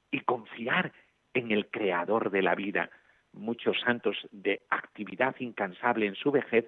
y 0.09 0.21
confiar 0.21 0.91
en 1.33 1.51
el 1.51 1.67
creador 1.67 2.31
de 2.31 2.41
la 2.41 2.55
vida. 2.55 2.89
Muchos 3.33 3.79
santos 3.81 4.17
de 4.31 4.61
actividad 4.69 5.35
incansable 5.39 6.07
en 6.07 6.15
su 6.15 6.31
vejez 6.31 6.65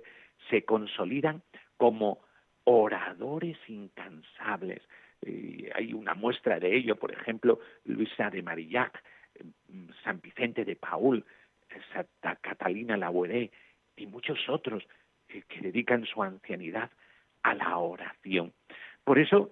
se 0.50 0.64
consolidan 0.66 1.42
como 1.78 2.20
oradores 2.66 3.58
incansables. 3.68 4.82
hay 5.74 5.94
una 5.94 6.14
muestra 6.14 6.60
de 6.60 6.76
ello, 6.76 6.98
por 6.98 7.12
ejemplo, 7.12 7.60
Luisa 7.86 8.30
de 8.30 8.44
Marillac, 8.44 9.02
San 10.04 10.20
Vicente 10.22 10.66
de 10.66 10.76
Paul, 10.76 11.26
Santa 11.94 12.36
Catalina 12.36 12.98
Labouré, 12.98 13.52
y 13.96 14.06
muchos 14.06 14.38
otros 14.50 14.84
que, 15.28 15.44
dedican 15.62 16.06
su 16.06 16.22
ancianidad 16.24 16.92
a 17.44 17.54
la 17.54 17.78
oración. 17.78 18.54
Por 19.04 19.20
eso, 19.20 19.52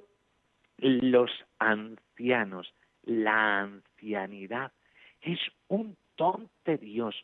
los 0.78 1.32
ancianos, 1.60 2.74
la 3.04 3.62
ancianidad, 3.62 4.72
es 5.22 5.40
un 5.68 5.98
don 6.18 6.50
de 6.66 6.78
Dios, 6.78 7.16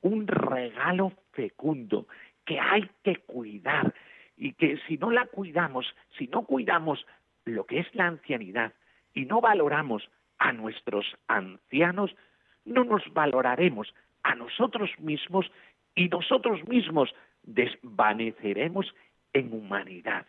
un 0.00 0.26
regalo 0.26 1.12
fecundo 1.32 2.06
que 2.44 2.58
hay 2.58 2.88
que 3.02 3.16
cuidar 3.16 3.94
y 4.36 4.54
que 4.54 4.78
si 4.88 4.96
no 4.96 5.10
la 5.10 5.26
cuidamos, 5.26 5.86
si 6.16 6.26
no 6.28 6.42
cuidamos 6.42 7.06
lo 7.44 7.66
que 7.66 7.80
es 7.80 7.94
la 7.94 8.06
ancianidad 8.06 8.72
y 9.14 9.26
no 9.26 9.40
valoramos 9.40 10.08
a 10.38 10.52
nuestros 10.52 11.06
ancianos, 11.28 12.14
no 12.64 12.84
nos 12.84 13.02
valoraremos 13.12 13.94
a 14.22 14.34
nosotros 14.34 14.90
mismos 14.98 15.50
y 15.94 16.08
nosotros 16.08 16.66
mismos 16.66 17.14
desvaneceremos 17.42 18.94
en 19.32 19.52
humanidad. 19.52 20.26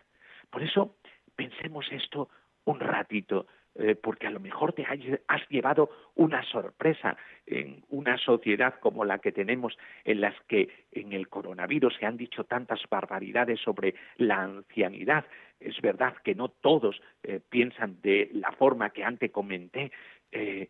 Por 0.49 0.63
eso 0.63 0.95
pensemos 1.35 1.85
esto 1.91 2.29
un 2.65 2.79
ratito. 2.79 3.47
eh, 3.75 3.95
porque 3.95 4.27
a 4.27 4.31
lo 4.31 4.41
mejor 4.41 4.73
te 4.73 4.85
has 4.85 5.49
llevado 5.49 5.89
una 6.15 6.43
sorpresa 6.43 7.15
en 7.45 7.85
una 7.89 8.17
sociedad 8.17 8.77
como 8.81 9.05
la 9.05 9.19
que 9.19 9.31
tenemos, 9.31 9.77
en 10.03 10.19
las 10.19 10.35
que 10.47 10.67
en 10.91 11.13
el 11.13 11.29
coronavirus 11.29 11.95
se 11.95 12.05
han 12.05 12.17
dicho 12.17 12.43
tantas 12.43 12.81
barbaridades 12.89 13.61
sobre 13.61 13.95
la 14.17 14.41
ancianidad. 14.41 15.25
Es 15.59 15.79
verdad 15.79 16.17
que 16.21 16.35
no 16.35 16.49
todos 16.49 17.01
eh, 17.23 17.39
piensan 17.49 18.01
de 18.01 18.29
la 18.33 18.51
forma 18.51 18.89
que 18.89 19.05
antes 19.05 19.31
comenté. 19.31 19.91
Eh, 20.33 20.67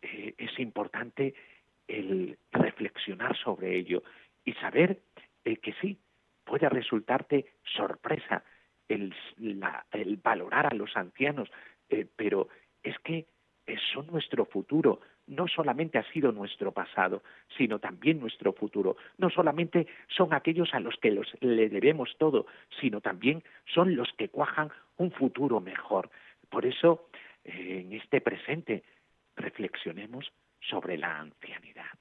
es 0.00 0.58
importante 0.58 1.34
el 1.86 2.38
reflexionar 2.52 3.36
sobre 3.36 3.76
ello 3.76 4.02
y 4.44 4.52
saber 4.54 5.00
que 5.44 5.74
sí, 5.80 5.98
puede 6.44 6.68
resultarte 6.68 7.46
sorpresa 7.64 8.44
el, 8.88 9.14
el 9.92 10.16
valorar 10.16 10.66
a 10.66 10.74
los 10.74 10.96
ancianos, 10.96 11.48
eh, 11.88 12.06
pero 12.16 12.48
es 12.82 12.98
que 13.00 13.26
son 13.92 14.06
nuestro 14.06 14.46
futuro, 14.46 15.00
no 15.26 15.46
solamente 15.46 15.98
ha 15.98 16.12
sido 16.12 16.32
nuestro 16.32 16.72
pasado, 16.72 17.22
sino 17.56 17.78
también 17.78 18.18
nuestro 18.18 18.52
futuro. 18.52 18.96
No 19.18 19.28
solamente 19.30 19.86
son 20.08 20.32
aquellos 20.32 20.72
a 20.72 20.80
los 20.80 20.96
que 20.96 21.10
los, 21.10 21.28
le 21.40 21.68
debemos 21.68 22.16
todo, 22.18 22.46
sino 22.80 23.00
también 23.00 23.42
son 23.66 23.94
los 23.94 24.10
que 24.14 24.30
cuajan 24.30 24.70
un 24.96 25.10
futuro 25.12 25.60
mejor. 25.60 26.10
Por 26.48 26.64
eso, 26.64 27.08
eh, 27.44 27.82
en 27.84 27.92
este 27.92 28.20
presente, 28.20 28.84
reflexionemos 29.36 30.32
sobre 30.60 30.96
la 30.96 31.18
ancianidad. 31.18 31.92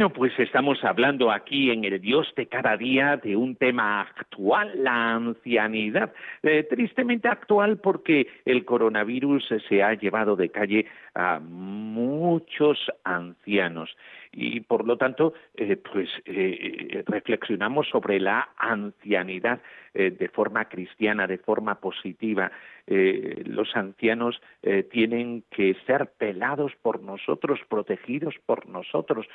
Bueno, 0.00 0.14
pues 0.14 0.32
estamos 0.38 0.82
hablando 0.82 1.30
aquí 1.30 1.70
en 1.70 1.84
el 1.84 2.00
Dios 2.00 2.26
de 2.34 2.46
cada 2.46 2.74
día 2.78 3.18
de 3.18 3.36
un 3.36 3.54
tema 3.54 4.00
actual, 4.00 4.72
la 4.82 5.12
ancianidad. 5.12 6.14
Eh, 6.42 6.66
tristemente 6.70 7.28
actual 7.28 7.76
porque 7.82 8.26
el 8.46 8.64
coronavirus 8.64 9.46
se 9.68 9.82
ha 9.82 9.92
llevado 9.92 10.36
de 10.36 10.48
calle 10.48 10.86
a 11.14 11.38
muchos 11.38 12.78
ancianos 13.04 13.94
y 14.32 14.60
por 14.60 14.86
lo 14.86 14.96
tanto 14.96 15.34
eh, 15.54 15.76
pues 15.76 16.08
eh, 16.24 17.02
reflexionamos 17.06 17.88
sobre 17.88 18.20
la 18.20 18.50
ancianidad 18.56 19.60
de 19.92 20.28
forma 20.28 20.66
cristiana, 20.66 21.26
de 21.26 21.38
forma 21.38 21.80
positiva. 21.80 22.52
los 22.86 23.74
ancianos 23.74 24.40
tienen 24.88 25.42
que 25.50 25.74
ser 25.84 26.12
pelados 26.16 26.76
por 26.80 27.02
nosotros, 27.02 27.58
protegidos 27.68 28.36
por 28.46 28.68
nosotros, 28.68 29.26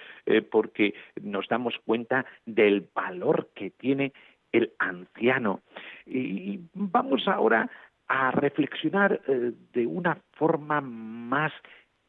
porque 0.49 0.93
nos 1.21 1.49
damos 1.49 1.77
cuenta 1.85 2.25
del 2.45 2.87
valor 2.95 3.49
que 3.53 3.71
tiene 3.71 4.13
el 4.53 4.71
anciano. 4.79 5.59
Y 6.05 6.61
vamos 6.73 7.27
ahora 7.27 7.69
a 8.07 8.31
reflexionar 8.31 9.21
eh, 9.27 9.51
de 9.73 9.87
una 9.87 10.17
forma 10.33 10.81
más 10.81 11.51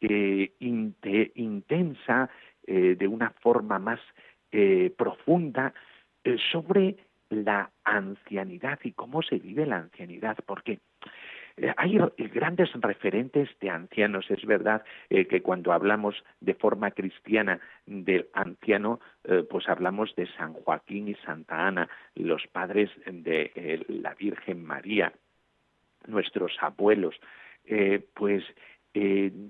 eh, 0.01 0.53
intensa, 0.61 2.29
eh, 2.67 2.97
de 2.99 3.09
una 3.09 3.31
forma 3.31 3.79
más 3.79 4.01
profunda, 4.97 5.75
sobre 6.51 6.97
la 7.29 7.71
ancianidad 7.85 8.79
y 8.85 8.93
cómo 8.93 9.23
se 9.23 9.39
vive 9.39 9.67
la 9.67 9.77
ancianidad, 9.77 10.39
porque 10.47 10.79
eh, 11.57 11.73
hay 11.77 11.99
grandes 12.35 12.71
referentes 12.75 13.49
de 13.61 13.71
ancianos. 13.71 14.31
Es 14.31 14.45
verdad 14.45 14.85
eh, 15.09 15.27
que 15.27 15.43
cuando 15.43 15.73
hablamos 15.73 16.23
de 16.41 16.55
forma 16.55 16.91
cristiana 16.91 17.61
del 17.87 18.29
anciano, 18.35 19.01
eh, 19.25 19.45
pues 19.49 19.69
hablamos 19.69 20.15
de 20.17 20.27
San 20.35 20.53
Joaquín 20.53 21.09
y 21.09 21.15
Santa 21.17 21.67
Ana, 21.67 21.89
los 22.15 22.47
padres 22.49 22.91
de 23.07 23.85
la 23.89 24.15
Virgen 24.15 24.65
María, 24.65 25.13
nuestros 26.07 26.57
abuelos. 26.61 27.17
pues 28.15 28.45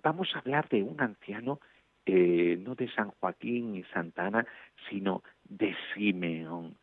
vamos 0.02 0.35
a 0.35 0.38
hablar 0.40 0.68
de 0.68 0.83
un 0.83 1.00
anciano 1.00 1.61
no 2.06 2.74
de 2.74 2.88
San 2.94 3.10
Joaquín 3.10 3.76
y 3.76 3.82
Santa 3.84 4.26
Ana, 4.26 4.46
sino 4.88 5.22
de 5.44 5.74
Simeón. 5.92 6.76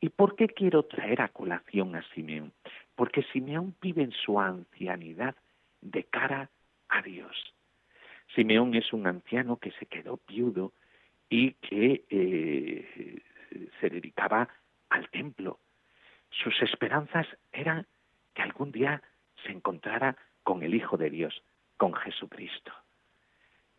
¿Y 0.00 0.08
por 0.10 0.36
qué 0.36 0.48
quiero 0.48 0.82
traer 0.82 1.22
a 1.22 1.28
colación 1.28 1.94
a 1.94 2.02
Simeón? 2.14 2.52
porque 2.94 3.22
Simeón 3.32 3.74
vive 3.80 4.02
en 4.02 4.12
su 4.12 4.40
ancianidad 4.40 5.34
de 5.80 6.04
cara 6.04 6.50
a 6.88 7.02
Dios. 7.02 7.54
Simeón 8.34 8.74
es 8.74 8.92
un 8.92 9.06
anciano 9.06 9.56
que 9.56 9.72
se 9.72 9.86
quedó 9.86 10.20
viudo 10.26 10.72
y 11.28 11.52
que 11.52 12.04
eh, 12.08 13.22
se 13.80 13.90
dedicaba 13.90 14.48
al 14.90 15.08
templo. 15.10 15.58
Sus 16.30 16.60
esperanzas 16.62 17.26
eran 17.52 17.86
que 18.34 18.42
algún 18.42 18.72
día 18.72 19.02
se 19.44 19.52
encontrara 19.52 20.16
con 20.42 20.62
el 20.62 20.74
Hijo 20.74 20.96
de 20.96 21.10
Dios, 21.10 21.42
con 21.76 21.94
Jesucristo. 21.94 22.72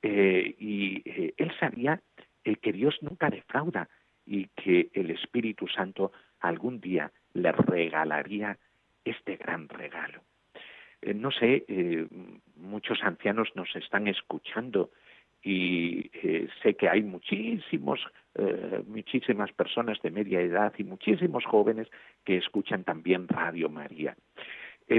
Eh, 0.07 0.55
y 0.59 1.01
eh, 1.03 1.33
él 1.35 1.51
sabía 1.59 1.99
que 2.43 2.71
Dios 2.71 2.95
nunca 3.01 3.31
defrauda 3.31 3.89
y 4.23 4.49
que 4.55 4.89
el 4.93 5.09
Espíritu 5.09 5.67
Santo 5.67 6.11
algún 6.39 6.79
día 6.79 7.11
le 7.33 7.51
regalaría 7.51 8.59
este 9.03 9.35
gran 9.37 9.67
regalo. 9.67 10.21
Eh, 11.01 11.13
no 11.13 11.31
sé, 11.31 11.65
eh, 11.67 12.07
muchos 12.55 13.03
ancianos 13.03 13.49
nos 13.55 13.75
están 13.75 14.07
escuchando 14.07 14.91
y 15.43 16.09
eh, 16.13 16.47
sé 16.61 16.75
que 16.75 16.89
hay 16.89 17.03
muchísimos, 17.03 17.99
muchísimas 18.87 19.53
personas 19.53 20.01
de 20.01 20.11
media 20.11 20.41
edad 20.41 20.73
y 20.77 20.83
muchísimos 20.83 21.45
jóvenes 21.45 21.87
que 22.25 22.35
escuchan 22.35 22.83
también 22.83 23.29
Radio 23.29 23.69
María. 23.69 24.17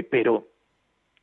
pero 0.09 0.47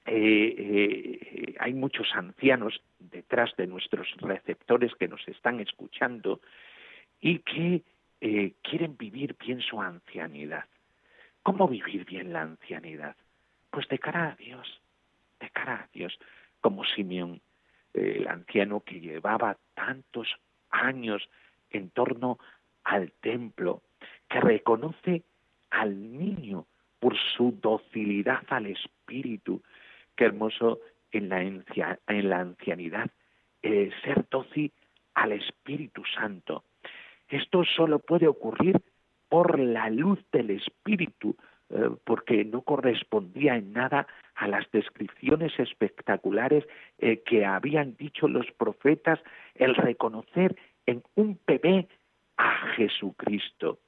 hay 0.06 1.74
muchos 1.74 2.08
ancianos 2.14 2.82
detrás 2.98 3.54
de 3.56 3.66
nuestros 3.66 4.08
receptores 4.18 4.94
que 4.96 5.08
nos 5.08 5.26
están 5.28 5.60
escuchando 5.60 6.40
y 7.20 7.38
que 7.38 7.82
quieren 8.62 8.96
vivir 8.96 9.36
bien 9.38 9.60
su 9.60 9.80
ancianidad. 9.80 10.64
¿Cómo 11.42 11.68
vivir 11.68 12.04
bien 12.04 12.32
la 12.32 12.42
ancianidad? 12.42 13.16
Pues 13.70 13.88
de 13.88 13.98
cara 13.98 14.30
a 14.30 14.36
Dios, 14.36 14.80
de 15.40 15.50
cara 15.50 15.74
a 15.74 15.88
Dios, 15.92 16.18
como 16.60 16.84
Simeón, 16.84 17.40
el 17.92 18.26
anciano 18.28 18.80
que 18.80 19.00
llevaba 19.00 19.56
tantos 19.74 20.28
años 20.70 21.28
en 21.70 21.90
torno 21.90 22.38
al 22.82 23.12
templo, 23.12 23.82
que 24.28 24.40
reconoce 24.40 25.22
al 25.70 26.18
niño 26.18 26.66
por 26.98 27.16
su 27.36 27.58
docilidad 27.60 28.42
al 28.48 28.66
espíritu. 28.66 29.62
Qué 30.16 30.24
hermoso 30.24 30.80
en 31.12 31.28
la, 31.28 31.42
en 31.42 32.28
la 32.28 32.40
ancianidad 32.40 33.10
eh, 33.62 33.90
ser 34.02 34.26
dócil 34.30 34.72
al 35.14 35.32
Espíritu 35.32 36.02
Santo. 36.14 36.64
Esto 37.28 37.64
solo 37.64 37.98
puede 37.98 38.28
ocurrir 38.28 38.80
por 39.28 39.58
la 39.58 39.88
luz 39.90 40.18
del 40.32 40.50
Espíritu, 40.50 41.36
eh, 41.70 41.90
porque 42.04 42.44
no 42.44 42.62
correspondía 42.62 43.56
en 43.56 43.72
nada 43.72 44.06
a 44.34 44.48
las 44.48 44.70
descripciones 44.70 45.58
espectaculares 45.58 46.64
eh, 46.98 47.22
que 47.24 47.44
habían 47.46 47.96
dicho 47.96 48.28
los 48.28 48.50
profetas, 48.52 49.18
el 49.54 49.74
reconocer 49.74 50.56
en 50.86 51.02
un 51.14 51.38
bebé 51.46 51.88
a 52.36 52.68
Jesucristo. 52.76 53.78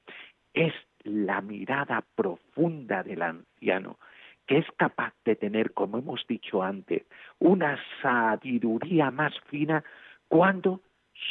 Es 0.54 0.72
la 1.04 1.42
mirada 1.42 2.02
profunda 2.14 3.02
del 3.02 3.22
anciano, 3.22 3.98
que 4.46 4.58
es 4.58 4.66
capaz 4.76 5.12
de 5.24 5.36
tener, 5.36 5.72
como 5.72 5.98
hemos 5.98 6.26
dicho 6.26 6.62
antes, 6.62 7.04
una 7.38 7.78
sabiduría 8.00 9.10
más 9.10 9.34
fina 9.48 9.84
cuando 10.28 10.80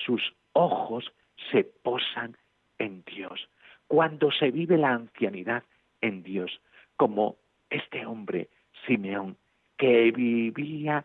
sus 0.06 0.22
ojos 0.54 1.12
se 1.52 1.64
posan 1.64 2.38
en 2.78 3.04
Dios, 3.06 3.50
cuando 3.88 4.32
se 4.32 4.52
vive 4.52 4.78
la 4.78 4.94
ancianidad 4.94 5.64
en 6.02 6.24
Dios, 6.24 6.60
como 6.98 7.38
este 7.70 8.06
hombre, 8.06 8.50
Simeón, 8.86 9.38
que 9.78 10.12
vivía 10.12 11.04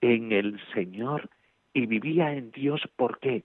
en 0.00 0.32
el 0.32 0.60
Señor 0.72 1.28
y 1.72 1.86
vivía 1.86 2.32
en 2.32 2.50
Dios, 2.50 2.82
¿por 2.96 3.18
qué? 3.18 3.44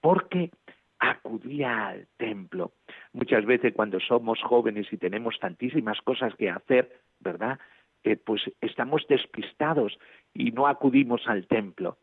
Porque 0.00 0.50
acudía 0.98 1.88
al 1.88 2.06
templo. 2.16 2.72
Muchas 3.12 3.44
veces 3.44 3.74
cuando 3.74 4.00
somos 4.00 4.40
jóvenes 4.42 4.86
y 4.92 4.96
tenemos 4.96 5.38
tantísimas 5.38 6.00
cosas 6.02 6.34
que 6.36 6.50
hacer, 6.50 6.90
¿verdad? 7.20 7.58
Eh, 8.04 8.16
pues 8.16 8.42
estamos 8.60 9.06
despistados 9.08 9.98
y 10.34 10.52
no 10.52 10.66
acudimos 10.66 11.26
al 11.26 11.46
templo 11.46 11.98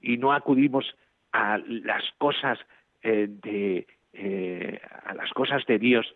y 0.00 0.16
no 0.16 0.32
acudimos 0.32 0.96
a 1.32 1.58
las 1.58 2.02
cosas 2.18 2.58
eh, 3.02 3.28
de 3.28 3.86
eh, 4.14 4.80
a 5.04 5.14
las 5.14 5.30
cosas 5.32 5.64
de 5.66 5.78
Dios. 5.78 6.14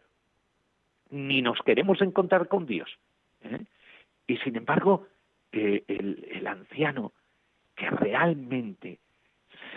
Ni 1.10 1.42
nos 1.42 1.60
queremos 1.62 2.00
encontrar 2.02 2.48
con 2.48 2.66
Dios 2.66 2.98
y 4.26 4.36
sin 4.38 4.56
embargo 4.56 5.06
el, 5.52 6.44
anciano 6.46 7.12
que 7.76 7.88
realmente 7.88 8.98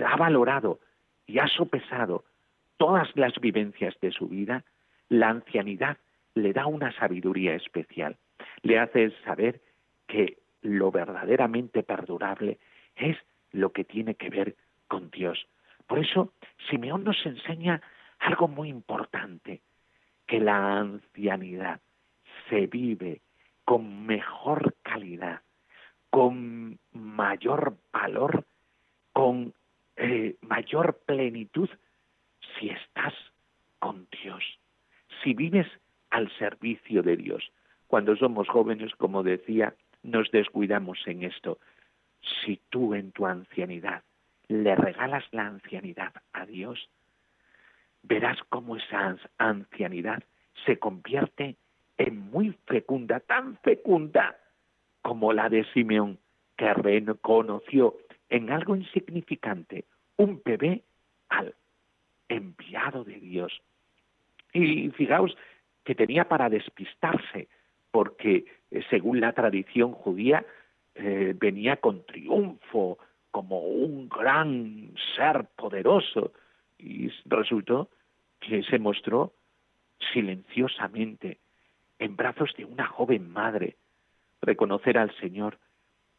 ha 0.04 0.16
valorado 0.16 0.80
y 1.28 1.38
ha 1.38 1.48
sopesado 1.48 2.26
todas 2.78 3.10
las 3.16 3.40
vivencias 3.40 3.94
de 4.02 4.12
su 4.12 4.28
vida, 4.28 4.64
la 5.10 5.30
ancianidad 5.30 5.98
le 6.34 6.54
da 6.54 6.66
una 6.66 6.92
sabiduría 6.94 7.54
especial, 7.54 8.18
le 8.62 8.80
hace 8.80 9.12
saber 9.24 9.62
que 10.08 10.38
lo 10.62 10.92
verdaderamente 10.92 11.84
perdurable 11.84 12.60
es 12.96 13.18
lo 13.52 13.72
que 13.72 13.84
tiene 13.84 14.16
que 14.16 14.30
ver 14.30 14.56
con 14.88 15.10
Dios. 15.10 15.48
Por 15.88 16.00
eso, 16.00 16.34
Simeón 16.70 17.04
nos 17.04 17.26
enseña 17.26 17.82
algo 18.20 18.48
muy 18.48 18.70
importante, 18.70 19.62
que 20.28 20.40
la 20.40 20.78
ancianidad 20.78 21.80
se 22.50 22.68
vive 22.68 23.22
con 23.66 24.06
mejor 24.06 24.76
calidad, 24.84 25.42
con 26.10 26.80
mayor 26.92 27.78
valor, 27.92 28.46
con 29.14 29.54
eh, 29.96 30.36
mayor 30.42 31.00
plenitud 31.06 31.70
si 32.58 32.70
estás 32.70 33.14
con 33.80 34.08
Dios, 34.22 34.44
si 35.24 35.34
vives 35.34 35.68
al 36.10 36.32
servicio 36.38 37.04
de 37.04 37.18
Dios. 37.18 37.52
Cuando 37.90 38.16
somos 38.16 38.48
jóvenes, 38.48 38.94
como 38.98 39.24
decía, 39.24 39.74
nos 40.04 40.30
descuidamos 40.30 41.00
en 41.08 41.24
esto. 41.24 41.58
Si 42.22 42.62
tú 42.70 42.94
en 42.94 43.12
tu 43.12 43.26
ancianidad 43.26 44.04
le 44.48 44.76
regalas 44.76 45.24
la 45.32 45.48
ancianidad 45.48 46.14
a 46.34 46.46
Dios, 46.46 46.88
verás 48.04 48.38
cómo 48.50 48.76
esa 48.76 49.18
ancianidad 49.40 50.22
se 50.68 50.78
convierte 50.78 51.56
en 51.98 52.30
muy 52.30 52.56
fecunda, 52.68 53.22
tan 53.22 53.58
fecunda 53.58 54.38
como 55.02 55.34
la 55.34 55.50
de 55.50 55.66
Simeón, 55.74 56.20
que 56.58 56.72
reconoció 56.72 57.98
en 58.30 58.52
algo 58.52 58.76
insignificante 58.76 59.86
un 60.16 60.40
bebé 60.46 60.84
al 61.30 61.56
enviado 62.28 63.04
de 63.04 63.20
Dios. 63.20 63.64
Y 64.54 64.92
fijaos 64.92 65.36
que 65.84 65.96
tenía 65.96 66.30
para 66.30 66.50
despistarse, 66.50 67.48
porque 67.92 68.46
eh, 68.72 68.84
según 68.90 69.20
la 69.20 69.34
tradición 69.34 69.94
judía 69.94 70.46
eh, 70.96 71.34
venía 71.38 71.78
con 71.78 72.06
triunfo, 72.06 72.98
como 73.32 73.62
un 73.62 74.10
gran 74.10 74.94
ser 75.16 75.46
poderoso, 75.56 76.34
y 76.78 77.12
resultó 77.26 77.90
que 78.40 78.64
se 78.64 78.80
mostró 78.80 79.34
silenciosamente 80.14 81.38
en 82.00 82.16
brazos 82.16 82.54
de 82.58 82.66
una 82.66 82.88
joven 82.88 83.32
madre. 83.32 83.76
Reconocer 84.42 84.98
al 84.98 85.14
Señor 85.18 85.58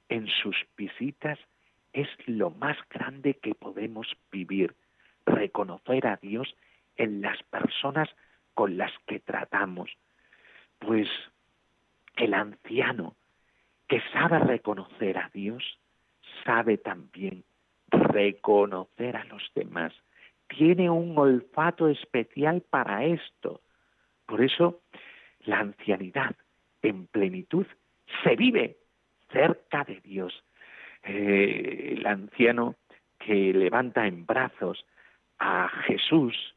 en 0.09 0.27
sus 0.29 0.57
visitas 0.77 1.39
es 1.93 2.09
lo 2.27 2.51
más 2.51 2.77
grande 2.91 3.35
que 3.35 3.55
podemos 3.55 4.07
vivir 4.31 4.75
reconocer 5.27 6.07
a 6.07 6.17
Dios 6.17 6.55
en 6.97 7.23
las 7.23 7.43
personas 7.45 8.09
con 8.55 8.77
las 8.77 8.93
que 9.07 9.21
tratamos. 9.21 9.91
Pues 10.79 11.09
el 12.21 12.35
anciano 12.35 13.17
que 13.89 14.01
sabe 14.13 14.39
reconocer 14.39 15.19
a 15.19 15.31
Dios, 15.33 15.79
sabe 16.45 16.79
también 16.79 17.45
reconocer 17.91 19.17
a 19.17 19.25
los 19.25 19.43
demás. 19.55 19.93
Tiene 20.47 20.91
un 20.91 21.17
olfato 21.19 21.89
especial 21.89 22.63
para 22.69 23.05
esto. 23.05 23.63
Por 24.27 24.43
eso 24.43 24.83
la 25.41 25.61
ancianidad 25.61 26.37
en 26.83 27.07
plenitud 27.07 27.67
se 28.23 28.37
vive 28.37 28.77
cerca 29.33 29.85
de 29.85 30.01
Dios. 30.01 30.45
Eh, 31.03 31.95
el 31.97 32.07
anciano 32.07 32.77
que 33.19 33.53
levanta 33.53 34.07
en 34.07 34.27
brazos 34.27 34.85
a 35.39 35.69
Jesús 35.87 36.55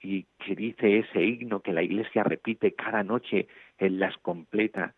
y 0.00 0.26
que 0.38 0.54
dice 0.54 0.98
ese 0.98 1.22
himno 1.22 1.60
que 1.60 1.72
la 1.72 1.82
Iglesia 1.82 2.22
repite 2.22 2.74
cada 2.74 3.02
noche 3.02 3.48
en 3.78 3.98
las 3.98 4.16
completa 4.18 4.94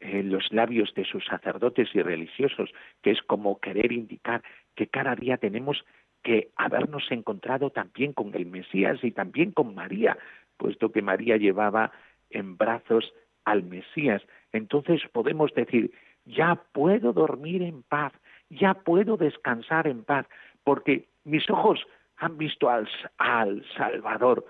en 0.00 0.30
los 0.30 0.52
labios 0.52 0.92
de 0.94 1.04
sus 1.04 1.24
sacerdotes 1.24 1.88
y 1.94 2.02
religiosos, 2.02 2.70
que 3.02 3.10
es 3.10 3.22
como 3.22 3.58
querer 3.60 3.92
indicar 3.92 4.42
que 4.74 4.86
cada 4.88 5.14
día 5.14 5.38
tenemos 5.38 5.84
que 6.22 6.50
habernos 6.56 7.04
encontrado 7.10 7.70
también 7.70 8.12
con 8.12 8.34
el 8.34 8.46
Mesías 8.46 8.98
y 9.02 9.12
también 9.12 9.52
con 9.52 9.74
María, 9.74 10.18
puesto 10.56 10.92
que 10.92 11.02
María 11.02 11.36
llevaba 11.36 11.92
en 12.30 12.56
brazos 12.56 13.12
al 13.44 13.62
Mesías. 13.62 14.22
Entonces 14.52 15.00
podemos 15.12 15.52
decir, 15.54 15.92
ya 16.24 16.62
puedo 16.72 17.12
dormir 17.12 17.62
en 17.62 17.82
paz, 17.82 18.12
ya 18.50 18.74
puedo 18.74 19.16
descansar 19.16 19.86
en 19.86 20.04
paz, 20.04 20.26
porque 20.64 21.06
mis 21.24 21.48
ojos 21.50 21.86
han 22.16 22.38
visto 22.38 22.70
al, 22.70 22.88
al 23.18 23.64
Salvador. 23.76 24.46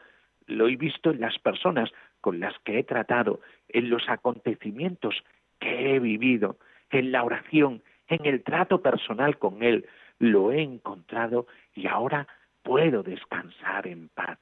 Lo 0.46 0.68
he 0.68 0.76
visto 0.76 1.10
en 1.10 1.20
las 1.20 1.38
personas 1.38 1.90
con 2.20 2.40
las 2.40 2.58
que 2.60 2.78
he 2.78 2.84
tratado, 2.84 3.40
en 3.68 3.90
los 3.90 4.08
acontecimientos 4.08 5.22
que 5.58 5.94
he 5.94 5.98
vivido, 5.98 6.58
en 6.90 7.12
la 7.12 7.22
oración, 7.22 7.82
en 8.08 8.24
el 8.26 8.42
trato 8.42 8.82
personal 8.82 9.38
con 9.38 9.62
Él. 9.62 9.86
Lo 10.18 10.52
he 10.52 10.62
encontrado 10.62 11.46
y 11.74 11.86
ahora 11.86 12.26
puedo 12.62 13.02
descansar 13.02 13.86
en 13.86 14.08
paz. 14.08 14.38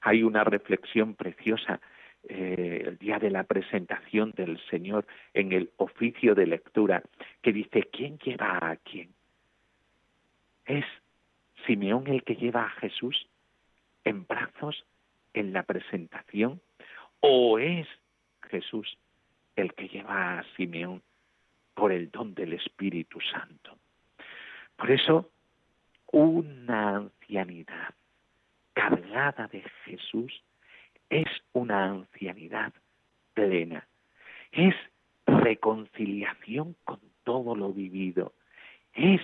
Hay 0.00 0.22
una 0.22 0.44
reflexión 0.44 1.14
preciosa 1.14 1.80
eh, 2.28 2.84
el 2.86 2.98
día 2.98 3.18
de 3.18 3.30
la 3.30 3.44
presentación 3.44 4.32
del 4.32 4.58
Señor 4.70 5.06
en 5.34 5.52
el 5.52 5.70
oficio 5.76 6.34
de 6.34 6.46
lectura 6.46 7.02
que 7.42 7.52
dice, 7.52 7.88
¿quién 7.92 8.18
lleva 8.18 8.58
a 8.62 8.76
quién? 8.76 9.10
Es 10.64 10.84
Simeón 11.66 12.06
el 12.06 12.22
que 12.24 12.36
lleva 12.36 12.64
a 12.64 12.70
Jesús 12.70 13.26
en 14.04 14.26
brazos 14.26 14.84
en 15.32 15.52
la 15.52 15.62
presentación 15.62 16.60
o 17.20 17.58
es 17.58 17.86
Jesús 18.50 18.98
el 19.56 19.72
que 19.74 19.88
lleva 19.88 20.38
a 20.38 20.44
Simeón 20.56 21.02
por 21.74 21.92
el 21.92 22.10
don 22.10 22.34
del 22.34 22.52
Espíritu 22.54 23.20
Santo. 23.20 23.76
Por 24.76 24.90
eso, 24.90 25.30
una 26.12 26.96
ancianidad 26.96 27.94
cargada 28.72 29.48
de 29.48 29.62
Jesús 29.84 30.42
es 31.10 31.26
una 31.52 31.86
ancianidad 31.86 32.72
plena, 33.34 33.86
es 34.52 34.74
reconciliación 35.26 36.76
con 36.84 37.00
todo 37.24 37.54
lo 37.54 37.72
vivido. 37.72 38.32
Es 38.92 39.20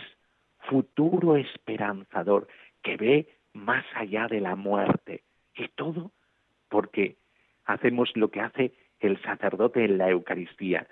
futuro 0.71 1.37
esperanzador 1.37 2.47
que 2.81 2.97
ve 2.97 3.29
más 3.53 3.85
allá 3.97 4.29
de 4.29 4.41
la 4.41 4.55
muerte. 4.55 5.25
Y 5.57 5.67
todo 5.69 6.13
porque 6.69 7.17
hacemos 7.65 8.13
lo 8.15 8.31
que 8.31 8.41
hace 8.41 8.73
el 9.01 9.21
sacerdote 9.21 9.85
en 9.85 9.99
la 9.99 10.11
Eucaristía. 10.11 10.87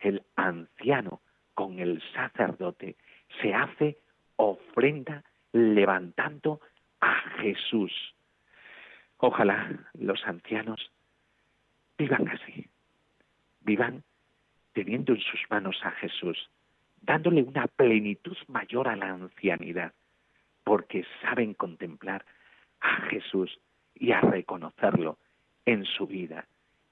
El 0.00 0.24
anciano 0.34 1.20
con 1.54 1.78
el 1.78 2.02
sacerdote 2.12 2.96
se 3.40 3.54
hace 3.54 3.98
ofrenda 4.34 5.22
levantando 5.52 6.60
a 7.00 7.14
Jesús. 7.38 7.92
Ojalá 9.18 9.78
los 9.94 10.26
ancianos 10.26 10.90
vivan 11.96 12.28
así, 12.28 12.66
vivan 13.60 14.02
teniendo 14.72 15.12
en 15.12 15.20
sus 15.20 15.40
manos 15.50 15.78
a 15.84 15.92
Jesús, 15.92 16.50
dándole 17.00 17.42
una 17.42 17.66
plenitud 17.66 18.36
mayor 18.48 18.88
a 18.88 18.96
la 18.96 19.10
ancianidad, 19.10 19.92
porque 20.64 21.04
saben 21.22 21.54
contemplar 21.54 22.24
a 22.80 23.02
Jesús 23.08 23.58
y 23.94 24.12
a 24.12 24.20
reconocerlo 24.20 25.18
en 25.66 25.84
su 25.84 26.06
vida, 26.06 26.46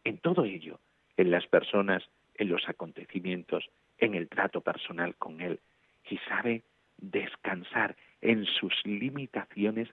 en 0.04 0.18
todo 0.18 0.44
ello, 0.44 0.78
en 1.16 1.30
las 1.30 1.46
personas, 1.46 2.02
en 2.34 2.48
los 2.48 2.68
acontecimientos, 2.68 3.68
en 3.98 4.14
el 4.14 4.28
trato 4.28 4.60
personal 4.60 5.14
con 5.16 5.40
Él, 5.40 5.60
y 6.08 6.18
sabe 6.18 6.62
descansar 6.96 7.96
en 8.20 8.44
sus 8.44 8.74
limitaciones 8.84 9.88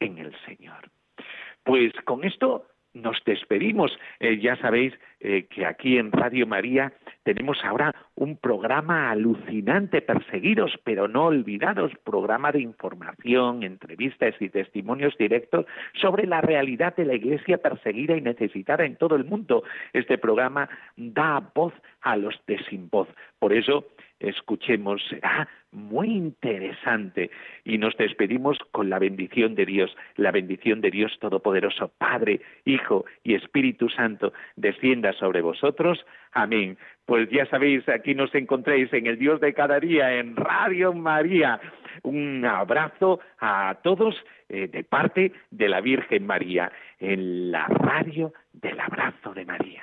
en 0.00 0.18
el 0.18 0.34
Señor. 0.44 0.90
Pues 1.64 1.92
con 2.04 2.24
esto 2.24 2.66
nos 2.94 3.22
despedimos. 3.24 3.96
Eh, 4.20 4.38
ya 4.38 4.56
sabéis 4.56 4.92
eh, 5.20 5.46
que 5.48 5.64
aquí 5.64 5.98
en 5.98 6.12
Radio 6.12 6.46
María 6.46 6.92
tenemos 7.22 7.64
ahora 7.64 7.94
un 8.14 8.36
programa 8.36 9.10
alucinante, 9.10 10.02
perseguidos 10.02 10.78
pero 10.84 11.08
no 11.08 11.26
olvidados, 11.26 11.92
programa 12.04 12.52
de 12.52 12.60
información, 12.60 13.62
entrevistas 13.62 14.34
y 14.40 14.48
testimonios 14.48 15.16
directos 15.18 15.66
sobre 16.00 16.26
la 16.26 16.40
realidad 16.40 16.96
de 16.96 17.04
la 17.04 17.14
Iglesia 17.14 17.58
perseguida 17.58 18.16
y 18.16 18.20
necesitada 18.20 18.84
en 18.84 18.96
todo 18.96 19.16
el 19.16 19.24
mundo. 19.24 19.62
Este 19.92 20.18
programa 20.18 20.68
da 20.96 21.50
voz 21.54 21.74
a 22.00 22.16
los 22.16 22.34
de 22.46 22.58
sin 22.64 22.88
voz. 22.90 23.08
Por 23.38 23.52
eso 23.52 23.86
escuchemos, 24.22 25.02
será 25.08 25.48
muy 25.72 26.08
interesante. 26.08 27.30
Y 27.64 27.78
nos 27.78 27.96
despedimos 27.96 28.58
con 28.70 28.90
la 28.90 28.98
bendición 28.98 29.54
de 29.54 29.66
Dios, 29.66 29.96
la 30.16 30.30
bendición 30.30 30.80
de 30.80 30.90
Dios 30.90 31.18
Todopoderoso, 31.20 31.88
Padre, 31.98 32.40
Hijo 32.64 33.04
y 33.24 33.34
Espíritu 33.34 33.88
Santo, 33.88 34.32
descienda 34.56 35.12
sobre 35.14 35.40
vosotros. 35.40 36.04
Amén. 36.32 36.78
Pues 37.04 37.28
ya 37.30 37.46
sabéis, 37.46 37.86
aquí 37.88 38.14
nos 38.14 38.34
encontréis 38.34 38.92
en 38.92 39.06
el 39.06 39.18
Dios 39.18 39.40
de 39.40 39.52
cada 39.52 39.78
día, 39.80 40.14
en 40.14 40.36
Radio 40.36 40.92
María. 40.92 41.60
Un 42.02 42.44
abrazo 42.44 43.20
a 43.38 43.78
todos 43.82 44.14
eh, 44.48 44.68
de 44.68 44.82
parte 44.84 45.32
de 45.50 45.68
la 45.68 45.80
Virgen 45.80 46.26
María, 46.26 46.72
en 46.98 47.50
la 47.50 47.66
radio 47.66 48.32
del 48.52 48.80
abrazo 48.80 49.34
de 49.34 49.44
María. 49.44 49.82